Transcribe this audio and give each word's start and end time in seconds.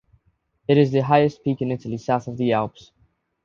It 0.67 0.79
is 0.79 0.91
the 0.91 1.03
highest 1.03 1.43
peak 1.43 1.61
in 1.61 1.69
Italy 1.69 1.99
south 1.99 2.27
of 2.27 2.35
the 2.37 2.53
Alps. 2.53 2.91